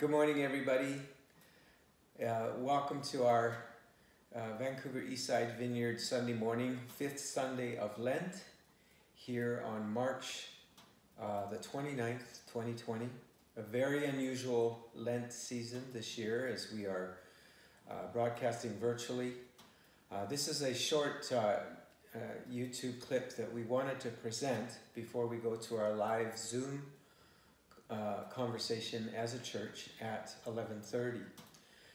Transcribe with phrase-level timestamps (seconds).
[0.00, 0.94] Good morning, everybody.
[2.18, 3.54] Uh, welcome to our
[4.34, 8.44] uh, Vancouver Eastside Vineyard Sunday morning, fifth Sunday of Lent,
[9.12, 10.46] here on March
[11.20, 13.10] uh, the 29th, 2020.
[13.58, 17.18] A very unusual Lent season this year as we are
[17.90, 19.34] uh, broadcasting virtually.
[20.10, 21.56] Uh, this is a short uh,
[22.50, 26.84] YouTube clip that we wanted to present before we go to our live Zoom
[27.90, 31.22] uh, conversation as a church at 11:30.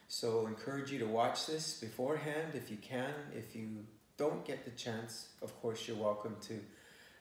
[0.08, 3.13] So encourage you to watch this beforehand if you can.
[3.36, 3.86] If you
[4.17, 6.59] don't get the chance, of course you're welcome to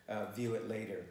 [0.09, 1.05] uh, view it later.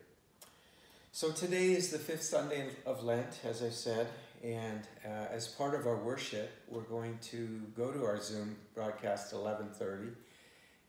[1.12, 4.08] So today is the fifth Sunday of Lent, as I said,
[4.44, 9.34] and uh, as part of our worship, we're going to go to our Zoom broadcast
[9.34, 10.14] 11:30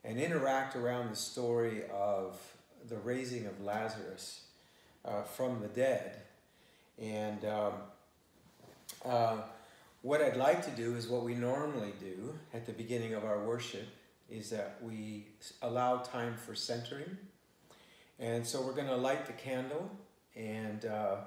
[0.03, 2.39] and interact around the story of
[2.89, 4.41] the raising of Lazarus
[5.03, 6.21] uh, from the dead
[7.01, 7.73] and um,
[9.03, 9.37] uh,
[10.01, 13.43] what I'd like to do is what we normally do at the beginning of our
[13.43, 13.87] worship
[14.29, 15.27] is that we
[15.61, 17.17] allow time for centering.
[18.19, 19.89] And so we're going to light the candle
[20.35, 21.17] and uh,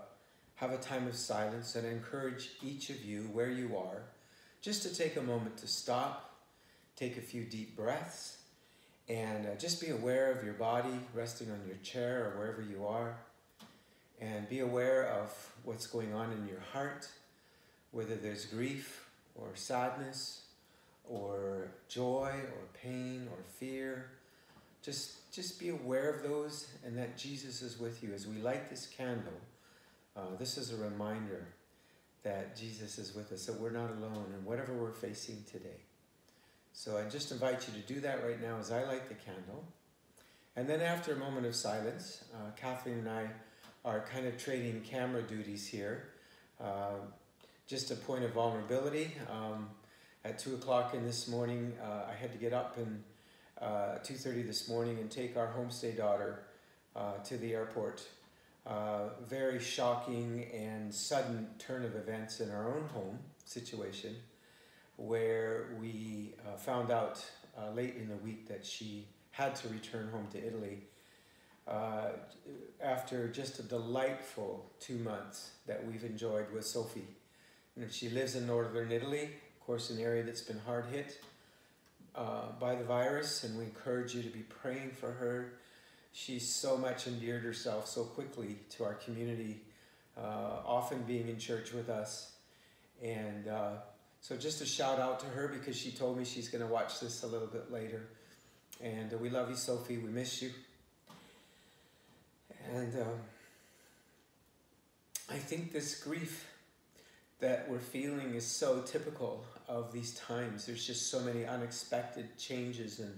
[0.57, 4.03] have a time of silence and encourage each of you where you are
[4.61, 6.37] just to take a moment to stop,
[6.97, 8.39] take a few deep breaths,
[9.09, 12.85] and uh, just be aware of your body resting on your chair or wherever you
[12.87, 13.17] are
[14.21, 15.31] and be aware of
[15.65, 17.09] what's going on in your heart,
[17.93, 20.43] whether there's grief or sadness
[21.09, 24.11] or joy or pain or fear.
[24.83, 28.13] Just, just be aware of those and that Jesus is with you.
[28.15, 29.41] As we light this candle,
[30.17, 31.47] uh, this is a reminder
[32.23, 35.81] that Jesus is with us, that we're not alone in whatever we're facing today.
[36.73, 39.65] So I just invite you to do that right now as I light the candle.
[40.57, 43.29] And then after a moment of silence, uh, Kathleen and I
[43.85, 46.09] are kind of trading camera duties here.
[46.61, 46.97] Uh,
[47.67, 49.13] just a point of vulnerability.
[49.31, 49.69] Um,
[50.25, 53.03] at 2 o'clock in this morning, uh, I had to get up and
[53.61, 56.45] uh, 2.30 this morning and take our homestay daughter
[56.97, 58.03] uh, to the airport.
[58.67, 64.15] Uh, very shocking and sudden turn of events in our own home situation
[64.97, 67.25] where we found out
[67.75, 70.83] late in the week that she had to return home to Italy
[71.69, 72.09] uh,
[72.83, 77.07] after just a delightful two months that we've enjoyed with Sophie.
[77.77, 81.21] And she lives in northern Italy, of course, an area that's been hard hit
[82.15, 85.53] uh, by the virus, and we encourage you to be praying for her.
[86.13, 89.61] She's so much endeared herself so quickly to our community,
[90.17, 92.33] uh, often being in church with us.
[93.03, 93.71] And uh,
[94.21, 96.99] so just a shout out to her because she told me she's going to watch
[96.99, 98.09] this a little bit later.
[98.83, 99.99] And we love you, Sophie.
[99.99, 100.51] We miss you.
[102.71, 103.21] And um,
[105.31, 106.47] I think this grief
[107.41, 110.67] that we're feeling is so typical of these times.
[110.67, 113.15] There's just so many unexpected changes and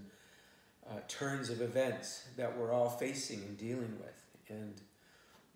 [0.89, 4.23] uh, turns of events that we're all facing and dealing with.
[4.49, 4.75] And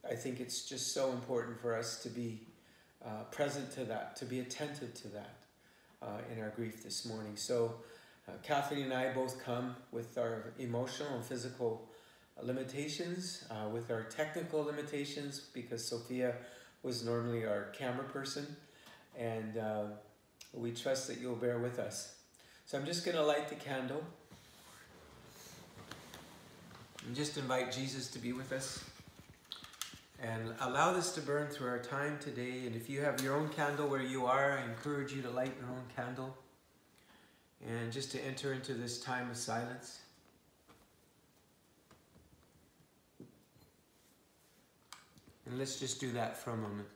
[0.08, 2.40] I think it's just so important for us to be
[3.04, 5.36] uh, present to that, to be attentive to that
[6.02, 7.36] uh, in our grief this morning.
[7.36, 7.74] So,
[8.26, 11.86] uh, Kathleen and I both come with our emotional and physical
[12.42, 16.34] limitations, uh, with our technical limitations, because Sophia
[16.82, 18.56] was normally our camera person,
[19.18, 19.84] and uh,
[20.52, 22.16] we trust that you'll bear with us.
[22.66, 24.02] So I'm just going to light the candle
[27.06, 28.82] and just invite Jesus to be with us
[30.22, 32.66] and allow this to burn through our time today.
[32.66, 35.52] And if you have your own candle where you are, I encourage you to light
[35.60, 36.36] your own candle
[37.66, 40.00] and just to enter into this time of silence.
[45.54, 46.88] And let's just do that for a moment.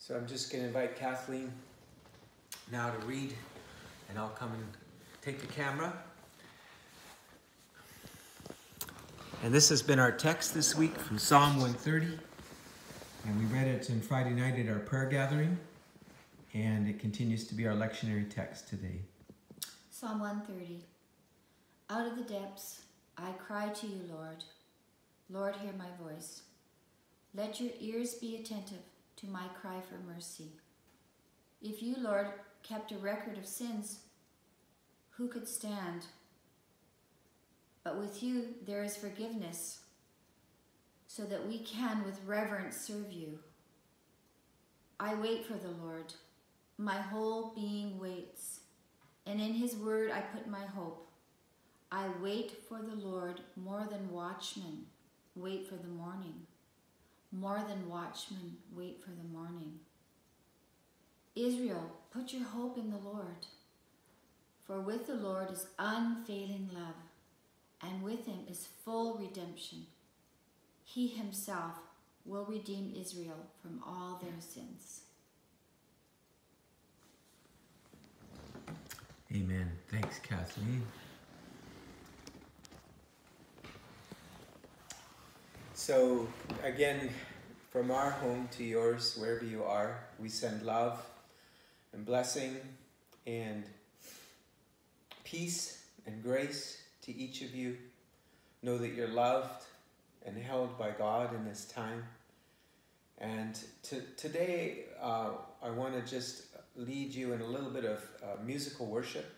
[0.00, 1.52] So I'm just going to invite Kathleen
[2.72, 3.34] now to read,
[4.08, 4.64] and I'll come and
[5.20, 5.92] take the camera.
[9.44, 12.18] And this has been our text this week from Psalm 130.
[13.26, 15.58] And we read it on Friday night at our prayer gathering.
[16.54, 19.02] And it continues to be our lectionary text today.
[19.90, 20.82] Psalm 130.
[21.90, 22.80] Out of the depths
[23.18, 24.44] I cry to you, Lord.
[25.28, 26.40] Lord, hear my voice.
[27.34, 28.89] Let your ears be attentive
[29.20, 30.52] to my cry for mercy.
[31.60, 32.28] If you, Lord,
[32.62, 34.00] kept a record of sins,
[35.10, 36.06] who could stand?
[37.84, 39.80] But with you there is forgiveness,
[41.06, 43.40] so that we can with reverence serve you.
[44.98, 46.14] I wait for the Lord.
[46.78, 48.60] My whole being waits,
[49.26, 51.08] and in his word I put my hope.
[51.92, 54.86] I wait for the Lord more than watchmen
[55.34, 56.46] wait for the morning.
[57.32, 59.78] More than watchmen wait for the morning.
[61.36, 63.46] Israel, put your hope in the Lord.
[64.66, 66.94] For with the Lord is unfailing love,
[67.82, 69.86] and with him is full redemption.
[70.84, 71.74] He himself
[72.24, 75.02] will redeem Israel from all their sins.
[79.32, 79.70] Amen.
[79.88, 80.82] Thanks, Kathleen.
[85.80, 86.28] So,
[86.62, 87.08] again,
[87.70, 91.02] from our home to yours, wherever you are, we send love
[91.94, 92.54] and blessing
[93.26, 93.64] and
[95.24, 97.78] peace and grace to each of you.
[98.62, 99.64] Know that you're loved
[100.26, 102.04] and held by God in this time.
[103.16, 105.30] And to, today, uh,
[105.62, 106.42] I want to just
[106.76, 109.34] lead you in a little bit of uh, musical worship.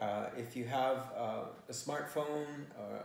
[0.00, 2.46] Uh, if you have uh, a smartphone
[2.78, 3.02] uh,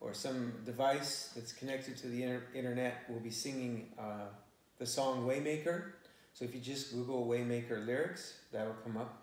[0.00, 4.26] or some device that's connected to the inter- internet, we'll be singing uh,
[4.78, 5.92] the song Waymaker.
[6.34, 9.22] So if you just Google Waymaker lyrics, that'll come up.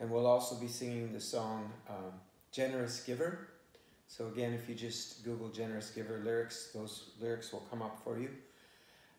[0.00, 2.12] And we'll also be singing the song um,
[2.52, 3.48] Generous Giver.
[4.06, 8.18] So again, if you just Google Generous Giver lyrics, those lyrics will come up for
[8.18, 8.30] you.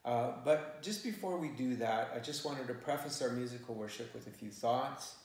[0.04, 4.12] Uh, but just before we do that, I just wanted to preface our musical worship
[4.14, 5.18] with a few thoughts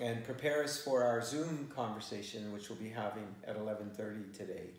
[0.00, 4.70] and prepare us for our Zoom conversation, which we'll be having at 11:30 today.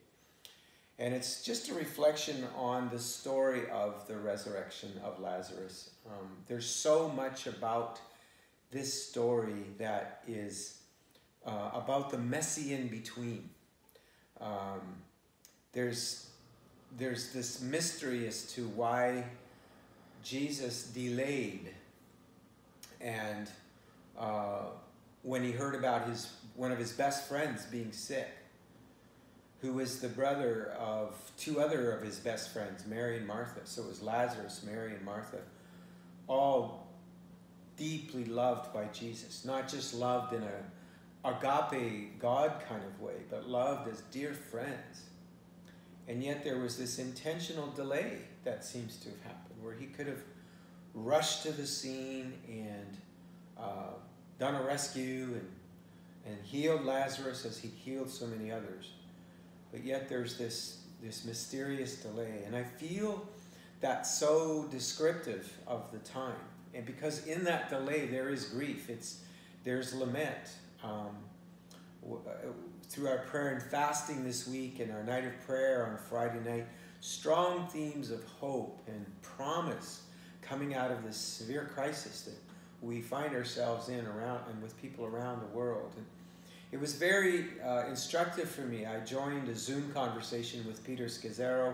[0.98, 5.90] And it's just a reflection on the story of the resurrection of Lazarus.
[6.08, 8.00] Um, there's so much about
[8.72, 10.80] this story that is
[11.46, 13.50] uh, about the messy in between.
[14.40, 14.82] Um,
[15.74, 16.30] there's
[16.98, 19.26] there's this mystery as to why
[20.24, 21.72] Jesus delayed,
[23.02, 23.50] and
[24.18, 24.68] uh,
[25.24, 28.30] when he heard about his one of his best friends being sick,
[29.66, 33.62] who was the brother of two other of his best friends, Mary and Martha.
[33.64, 35.40] So it was Lazarus, Mary, and Martha,
[36.28, 36.88] all
[37.76, 43.50] deeply loved by Jesus, not just loved in a agape God kind of way, but
[43.50, 45.10] loved as dear friends.
[46.08, 50.06] And yet there was this intentional delay that seems to have happened, where he could
[50.06, 50.22] have
[50.94, 52.98] rushed to the scene and
[53.58, 53.96] uh,
[54.38, 55.50] done a rescue and,
[56.28, 58.92] and healed Lazarus as he healed so many others
[59.76, 62.44] but yet there's this this mysterious delay.
[62.46, 63.28] And i feel
[63.82, 66.34] that's so descriptive of the time.
[66.74, 68.90] And because in that delay there is grief.
[68.90, 69.20] It's
[69.66, 71.18] there's lament um,
[72.10, 72.30] uh,
[72.88, 76.68] through our prayer and fasting this week and our night of prayer on friday night
[77.02, 80.04] strong themes of hope and promise
[80.42, 82.38] coming out of this severe crisis that
[82.82, 85.94] we find ourselves in around and with people around the world.
[85.98, 86.06] And
[86.72, 88.86] it was very uh, instructive for me.
[88.86, 91.74] I joined a Zoom conversation with Peter Scazzero,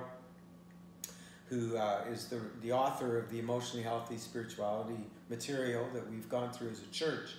[1.48, 6.51] who uh, is the, the author of the Emotionally Healthy Spirituality material that we've gone
[6.51, 7.31] through as a church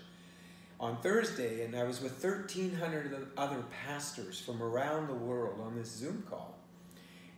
[0.82, 5.88] on Thursday, and I was with 1,300 other pastors from around the world on this
[5.88, 6.59] Zoom call.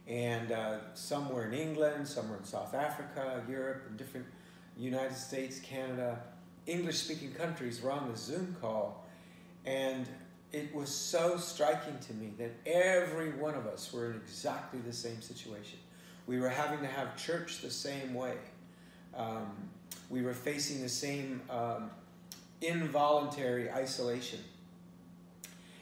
[0.08, 4.26] And uh, some were in England, some were in South Africa, Europe, and different
[4.78, 6.20] United States, Canada,
[6.66, 9.03] English speaking countries were on the Zoom call
[9.64, 10.06] and
[10.52, 14.92] it was so striking to me that every one of us were in exactly the
[14.92, 15.78] same situation.
[16.26, 18.36] We were having to have church the same way.
[19.16, 19.50] Um,
[20.10, 21.90] we were facing the same um,
[22.60, 24.40] involuntary isolation.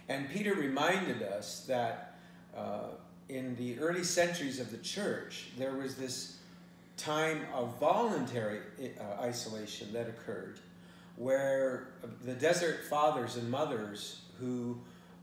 [0.09, 2.17] And Peter reminded us that
[2.57, 2.89] uh,
[3.29, 6.39] in the early centuries of the church, there was this
[6.97, 10.59] time of voluntary uh, isolation that occurred
[11.17, 11.89] where
[12.25, 14.79] the desert fathers and mothers who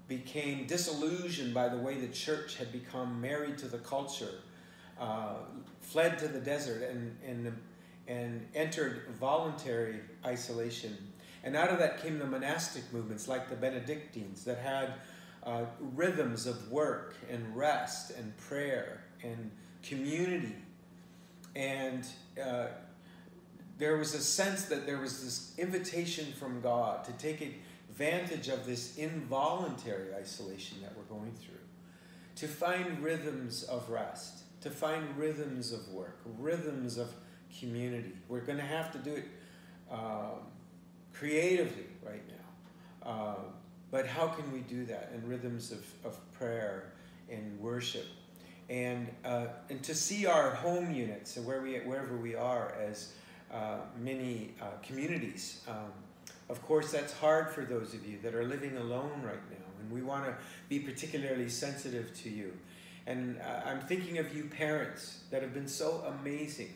[0.07, 4.33] became disillusioned by the way the church had become married to the culture
[4.99, 5.35] uh,
[5.81, 7.55] fled to the desert and, and,
[8.07, 10.97] and entered voluntary isolation.
[11.43, 14.95] And out of that came the monastic movements like the Benedictines that had
[15.43, 15.65] uh,
[15.95, 19.49] rhythms of work and rest and prayer and
[19.83, 20.55] community.
[21.55, 22.05] And
[22.43, 22.67] uh,
[23.79, 27.41] there was a sense that there was this invitation from God to take
[27.89, 31.55] advantage of this involuntary isolation that we're going through,
[32.35, 37.09] to find rhythms of rest, to find rhythms of work, rhythms of
[37.57, 38.11] community.
[38.27, 39.25] We're going to have to do it
[39.89, 40.41] um,
[41.13, 43.09] creatively right now.
[43.09, 43.35] Uh,
[43.91, 46.91] but how can we do that in rhythms of, of prayer
[47.29, 48.05] and worship?
[48.69, 53.13] And, uh, and to see our home units and where we, wherever we are as
[53.99, 55.61] many uh, communities.
[55.67, 55.91] Um,
[56.49, 59.91] of course, that's hard for those of you that are living alone right now, and
[59.91, 60.35] we want to
[60.67, 62.53] be particularly sensitive to you.
[63.05, 66.73] And uh, I'm thinking of you parents that have been so amazing.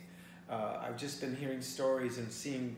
[0.50, 2.76] Uh, I've just been hearing stories and seeing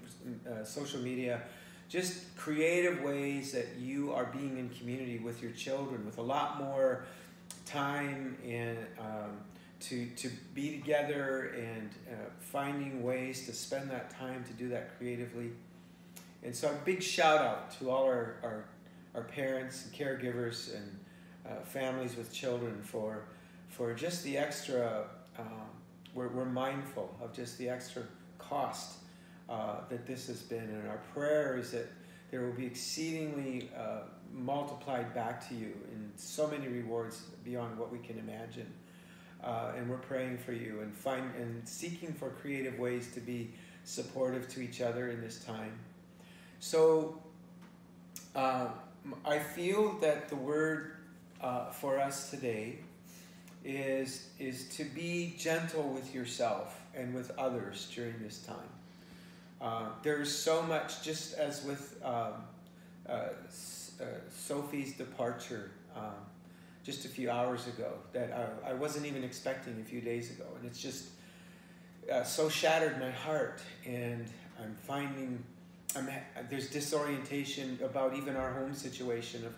[0.49, 1.41] uh, social media,
[1.89, 6.61] just creative ways that you are being in community with your children with a lot
[6.61, 7.05] more
[7.65, 9.37] time and um,
[9.81, 14.97] to, to be together and uh, finding ways to spend that time to do that
[14.97, 15.51] creatively.
[16.43, 18.65] And so, a big shout out to all our, our,
[19.15, 20.99] our parents and caregivers and
[21.45, 23.25] uh, families with children for,
[23.69, 25.05] for just the extra,
[25.37, 25.69] um,
[26.13, 28.03] we're, we're mindful of just the extra
[28.37, 28.99] cost
[29.49, 30.59] uh, that this has been.
[30.63, 31.87] And our prayer is that
[32.31, 34.01] there will be exceedingly uh,
[34.33, 38.67] multiplied back to you in so many rewards beyond what we can imagine
[39.43, 43.51] uh, and we're praying for you and find and seeking for creative ways to be
[43.83, 45.73] supportive to each other in this time.
[46.59, 47.21] So
[48.35, 48.67] uh,
[49.23, 50.91] I feel that the word
[51.41, 52.79] uh, for us today
[53.63, 58.69] is is to be gentle with yourself and with others during this time.
[59.61, 62.33] Uh, there's so much, just as with um,
[63.07, 65.71] uh, uh, Sophie's departure.
[65.95, 66.13] Um,
[66.85, 68.31] just a few hours ago that
[68.63, 70.45] I, I wasn't even expecting a few days ago.
[70.57, 71.05] And it's just
[72.11, 73.59] uh, so shattered my heart.
[73.85, 74.27] And
[74.61, 75.43] I'm finding
[75.95, 76.09] I'm,
[76.49, 79.45] there's disorientation about even our home situation.
[79.45, 79.55] Of,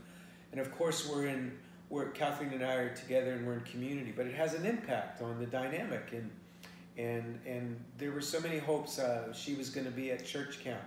[0.52, 1.52] and of course, we're in,
[1.90, 5.22] we're, Kathleen and I are together and we're in community, but it has an impact
[5.22, 6.14] on the dynamic.
[6.14, 6.30] And,
[6.98, 9.00] and, and there were so many hopes.
[9.00, 10.82] Uh, she was going to be at church camp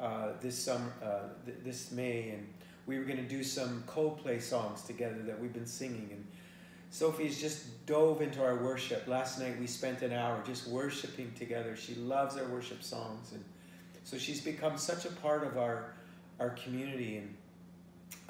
[0.00, 2.46] uh, this summer, uh, th- this May, and
[2.88, 6.08] we were going to do some Coldplay songs together that we've been singing.
[6.10, 6.26] And
[6.90, 9.06] Sophie's just dove into our worship.
[9.06, 11.76] Last night we spent an hour just worshiping together.
[11.76, 13.32] She loves our worship songs.
[13.32, 13.44] And
[14.04, 15.92] so she's become such a part of our,
[16.40, 17.18] our community.
[17.18, 17.34] And,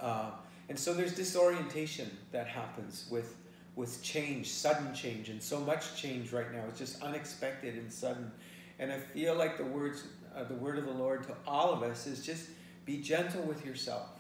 [0.01, 0.31] uh,
[0.69, 3.37] and so there's disorientation that happens with,
[3.77, 6.65] with change, sudden change, and so much change right now.
[6.69, 8.33] It's just unexpected and sudden.
[8.81, 10.03] And I feel like the words,
[10.37, 12.49] uh, the word of the Lord to all of us is just
[12.85, 14.18] be gentle with yourself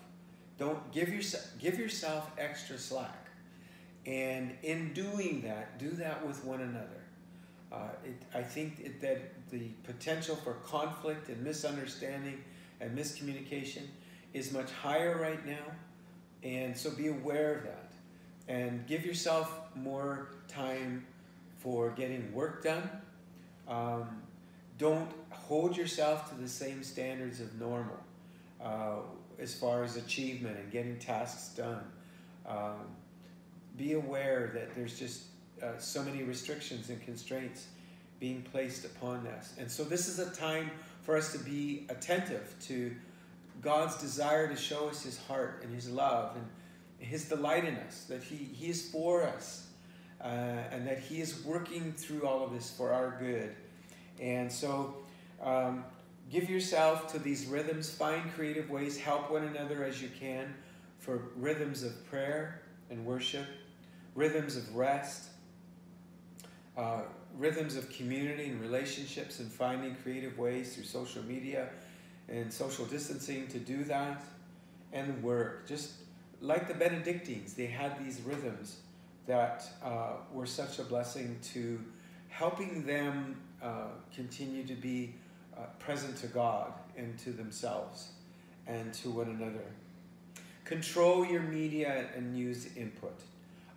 [0.58, 3.28] don't give yourself give yourself extra slack,
[4.04, 7.02] and in doing that, do that with one another.
[7.70, 12.42] Uh, it, I think it, that the potential for conflict and misunderstanding
[12.80, 13.82] and miscommunication
[14.34, 15.72] is much higher right now,
[16.42, 17.92] and so be aware of that,
[18.48, 21.06] and give yourself more time
[21.58, 22.88] for getting work done.
[23.68, 24.22] Um,
[24.78, 27.98] don't hold yourself to the same standards of normal.
[28.60, 28.96] Uh,
[29.38, 31.84] as far as achievement and getting tasks done.
[32.46, 32.76] Um,
[33.76, 35.22] be aware that there's just
[35.62, 37.66] uh, so many restrictions and constraints
[38.20, 39.54] being placed upon us.
[39.58, 40.70] And so, this is a time
[41.02, 42.94] for us to be attentive to
[43.62, 46.46] God's desire to show us His heart and His love and
[47.08, 49.68] His delight in us, that He, he is for us,
[50.20, 53.54] uh, and that He is working through all of this for our good.
[54.20, 54.96] And so,
[55.42, 55.84] um,
[56.30, 57.90] Give yourself to these rhythms.
[57.90, 58.98] Find creative ways.
[58.98, 60.54] Help one another as you can
[60.98, 63.46] for rhythms of prayer and worship,
[64.14, 65.28] rhythms of rest,
[66.76, 67.02] uh,
[67.36, 71.70] rhythms of community and relationships, and finding creative ways through social media
[72.28, 74.22] and social distancing to do that,
[74.92, 75.66] and work.
[75.66, 75.92] Just
[76.40, 78.78] like the Benedictines, they had these rhythms
[79.26, 81.82] that uh, were such a blessing to
[82.28, 85.14] helping them uh, continue to be
[85.58, 88.10] uh, present to God and to themselves
[88.66, 89.64] and to one another.
[90.64, 93.18] Control your media and news input.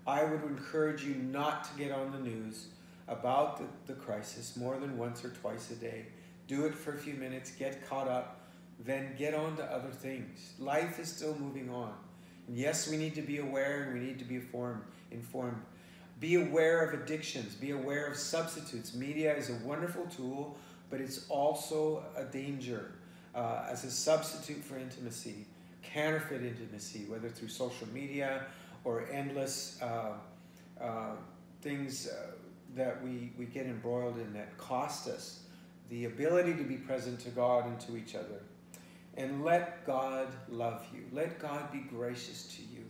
[0.05, 2.67] I would encourage you not to get on the news
[3.07, 6.05] about the, the crisis more than once or twice a day.
[6.47, 8.41] Do it for a few minutes, get caught up,
[8.83, 10.53] then get on to other things.
[10.59, 11.93] Life is still moving on.
[12.47, 14.81] And yes, we need to be aware and we need to be informed.
[15.11, 15.61] informed.
[16.19, 18.93] Be aware of addictions, be aware of substitutes.
[18.93, 20.57] Media is a wonderful tool
[20.91, 22.91] but it's also a danger.
[23.35, 25.45] uh, as a substitute for intimacy,
[25.83, 28.45] counterfeit intimacy, whether through social media
[28.83, 30.13] or endless uh,
[30.79, 31.11] uh,
[31.61, 32.31] things uh,
[32.75, 35.41] that we, we get embroiled in that cost us
[35.89, 38.41] the ability to be present to God and to each other.
[39.17, 41.03] And let God love you.
[41.11, 42.85] Let God be gracious to you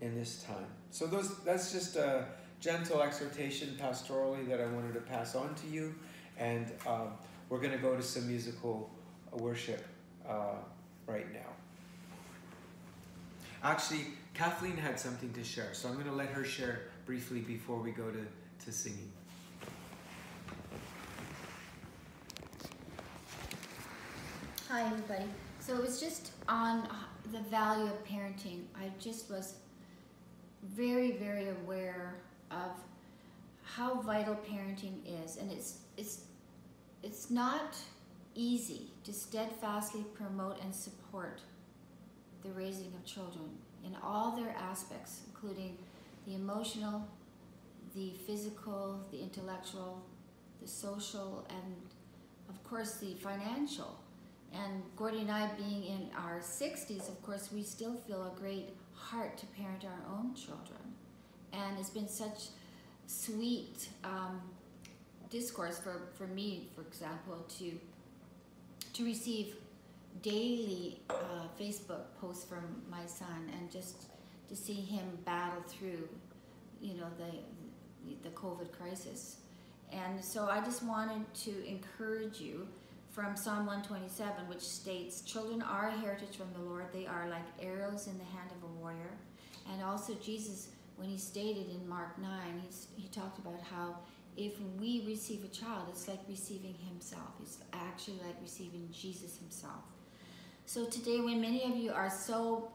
[0.00, 0.66] in this time.
[0.90, 2.24] So those that's just a
[2.60, 5.94] gentle exhortation pastorally that I wanted to pass on to you.
[6.38, 7.08] And um,
[7.50, 8.88] we're going to go to some musical
[9.32, 9.84] worship
[10.26, 10.54] uh,
[11.06, 11.40] right now.
[13.62, 17.78] Actually, Kathleen had something to share, so I'm going to let her share briefly before
[17.78, 18.24] we go to,
[18.64, 19.10] to singing.
[24.68, 25.24] Hi, everybody.
[25.58, 26.88] So it was just on
[27.32, 28.62] the value of parenting.
[28.76, 29.56] I just was
[30.62, 32.14] very, very aware
[32.52, 32.70] of
[33.64, 36.22] how vital parenting is, and it's it's
[37.02, 37.76] it's not
[38.34, 41.40] easy to steadfastly promote and support
[42.42, 43.50] the raising of children
[43.84, 45.76] in all their aspects, including
[46.26, 47.06] the emotional,
[47.94, 50.02] the physical, the intellectual,
[50.60, 51.74] the social, and
[52.48, 53.98] of course the financial.
[54.52, 58.70] And Gordie and I, being in our 60s, of course, we still feel a great
[58.94, 60.80] heart to parent our own children.
[61.52, 62.48] And it's been such
[63.06, 64.40] sweet um,
[65.30, 67.72] discourse for, for me, for example, to
[68.92, 69.54] to receive
[70.22, 74.06] daily uh, Facebook posts from my son and just
[74.48, 76.08] to see him battle through,
[76.80, 79.36] you know, the the COVID crisis.
[79.92, 82.66] And so I just wanted to encourage you
[83.10, 86.86] from Psalm 127, which states, Children are a heritage from the Lord.
[86.92, 89.18] They are like arrows in the hand of a warrior.
[89.72, 92.30] And also, Jesus, when he stated in Mark 9,
[92.64, 93.96] he's, he talked about how
[94.36, 97.30] if we receive a child, it's like receiving himself.
[97.42, 99.84] It's actually like receiving Jesus himself.
[100.66, 102.70] So today, when many of you are so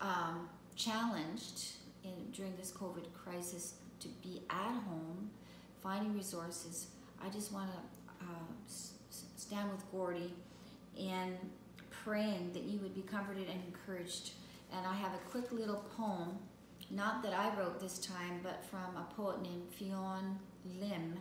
[0.00, 1.72] um, challenged
[2.04, 5.30] in, during this COVID crisis to be at home,
[5.82, 6.88] finding resources,
[7.24, 8.54] I just want to uh,
[9.36, 10.32] stand with Gordie
[10.98, 11.36] and
[11.90, 14.30] praying that you would be comforted and encouraged.
[14.72, 16.38] And I have a quick little poem,
[16.90, 20.38] not that I wrote this time, but from a poet named Fionn
[20.80, 21.18] Lim.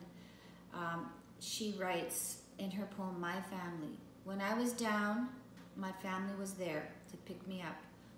[0.73, 3.97] Um, she writes in her poem, My Family.
[4.23, 5.29] When I was down,
[5.75, 7.75] my family was there to pick me up.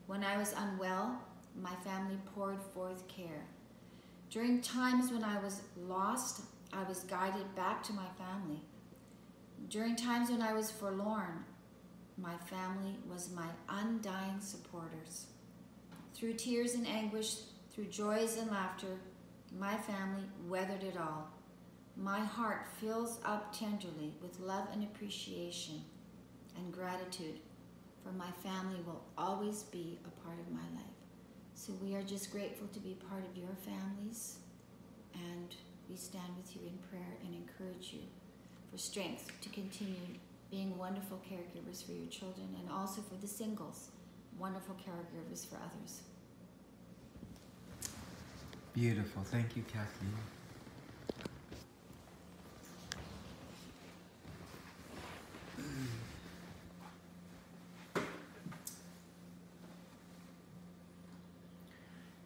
[0.08, 1.20] When I was unwell,
[1.62, 3.46] my family poured forth care.
[4.30, 6.42] During times when I was lost,
[6.74, 8.62] I was guided back to my family.
[9.70, 11.46] During times when I was forlorn,
[12.18, 15.28] my family was my undying supporters.
[16.14, 17.36] Through tears and anguish,
[17.72, 19.00] through joys and laughter,
[19.58, 21.30] my family weathered it all.
[21.96, 25.82] My heart fills up tenderly with love and appreciation
[26.58, 27.40] and gratitude,
[28.04, 30.86] for my family will always be a part of my life.
[31.54, 34.40] So we are just grateful to be part of your families,
[35.14, 35.56] and
[35.90, 38.02] we stand with you in prayer and encourage you
[38.70, 40.20] for strength to continue
[40.52, 43.92] being wonderful caregivers for your children and also for the singles,
[44.38, 46.02] wonderful caregivers for others.
[48.76, 49.24] Beautiful.
[49.24, 50.12] Thank you, Kathleen.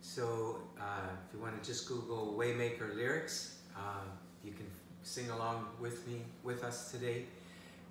[0.02, 0.84] So, uh,
[1.28, 4.02] if you want to just Google Waymaker lyrics, uh,
[4.44, 4.66] you can
[5.04, 7.26] sing along with me, with us today.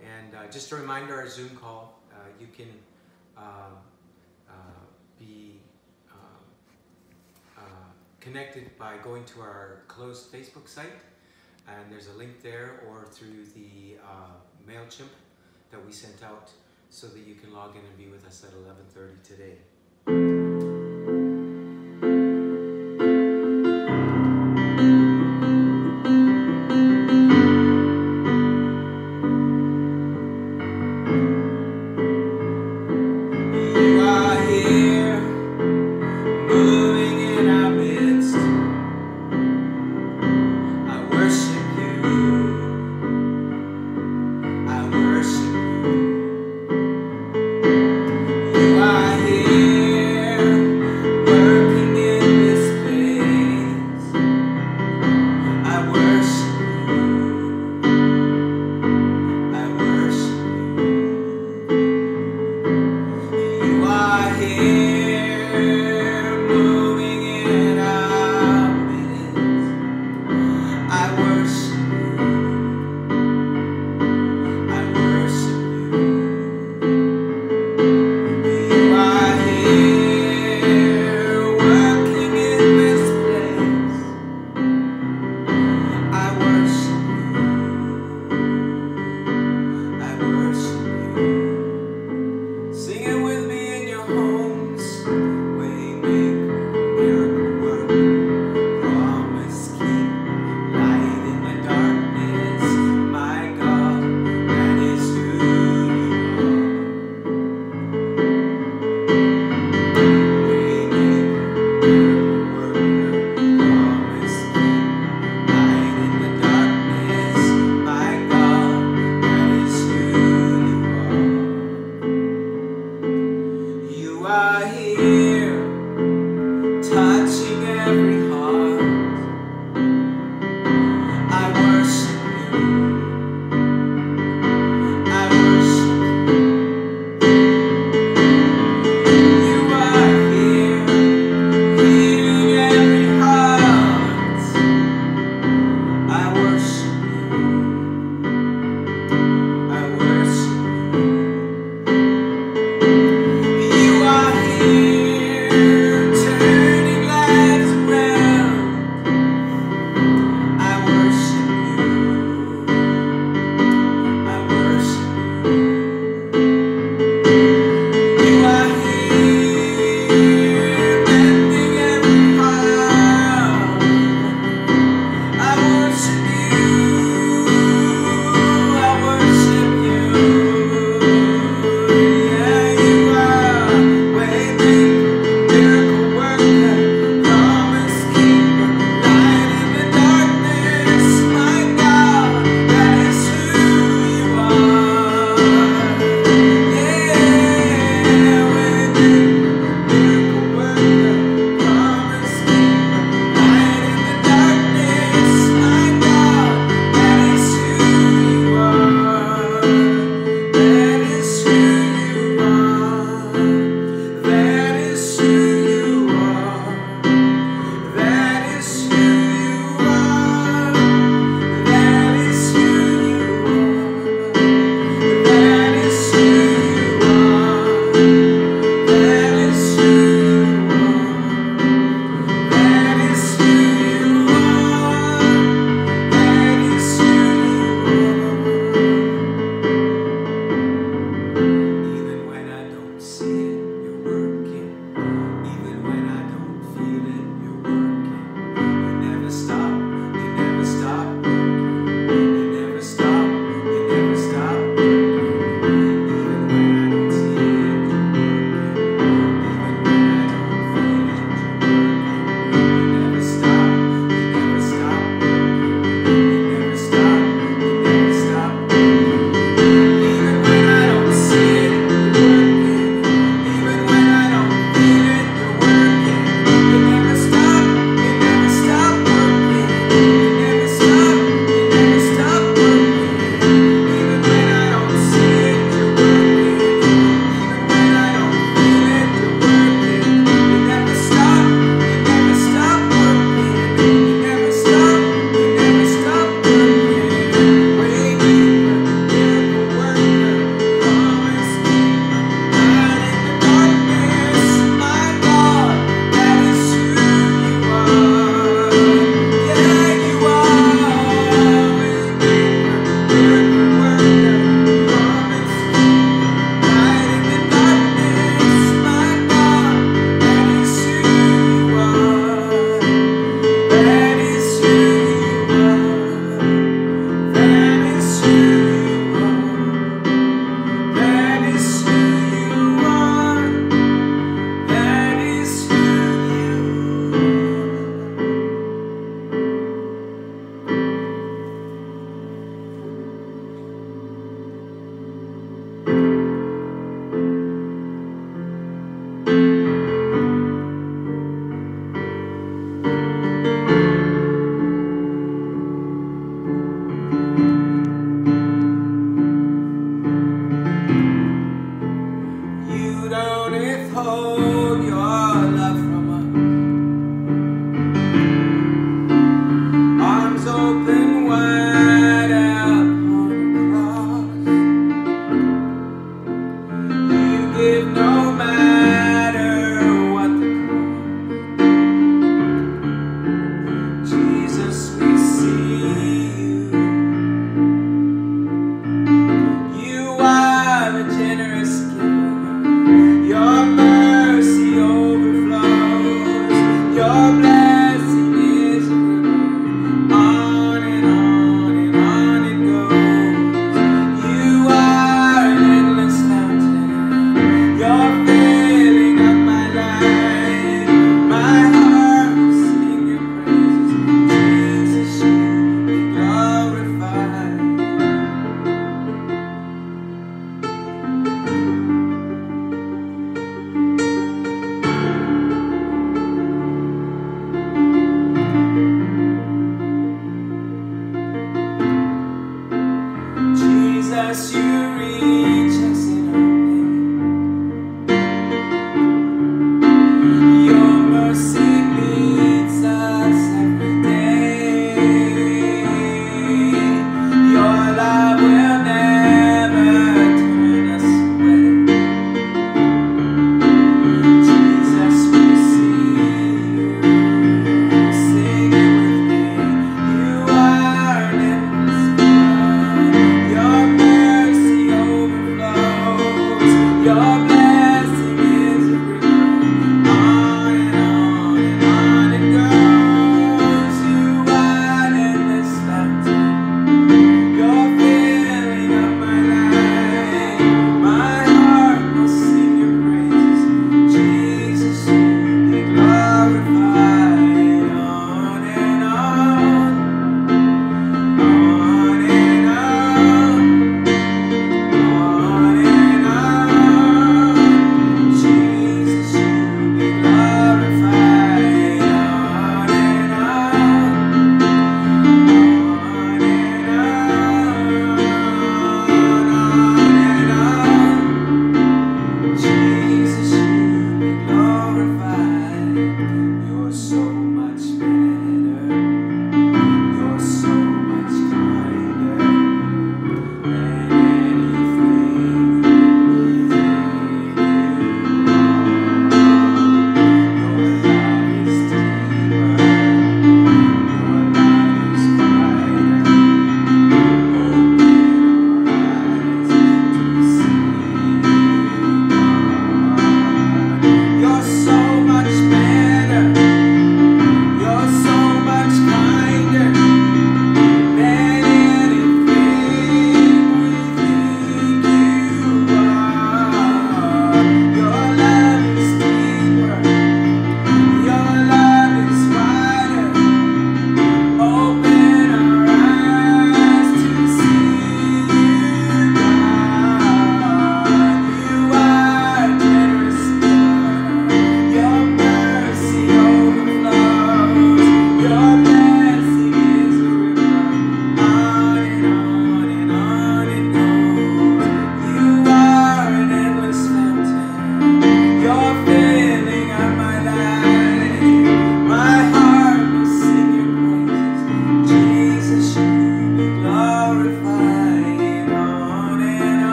[0.00, 2.72] And uh, just a reminder, our Zoom call, uh, you can
[3.36, 3.42] uh,
[4.48, 4.52] uh,
[5.18, 5.60] be
[8.26, 10.98] connected by going to our closed Facebook site,
[11.68, 14.34] and there's a link there, or through the uh,
[14.68, 15.14] MailChimp
[15.70, 16.50] that we sent out
[16.90, 19.58] so that you can log in and be with us at 11.30 today.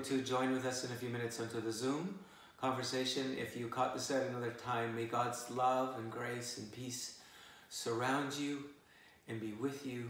[0.00, 2.18] Able to join with us in a few minutes onto the Zoom
[2.58, 7.18] conversation, if you caught this at another time, may God's love and grace and peace
[7.68, 8.64] surround you
[9.28, 10.04] and be with you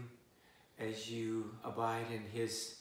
[0.79, 2.75] as you abide in His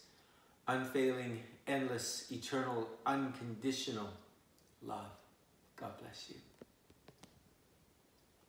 [0.68, 4.11] unfailing, endless, eternal, unconditional
[4.83, 5.11] love.
[5.77, 6.50] God bless you.